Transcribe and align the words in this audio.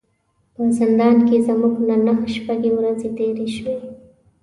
په 0.53 0.61
زندان 0.77 1.15
کې 1.27 1.37
زموږ 1.47 1.75
نه 1.89 1.95
نهه 2.05 2.27
شپې 2.35 2.69
ورځې 2.77 3.09
تیرې 3.17 3.47
شوې. 3.55 3.77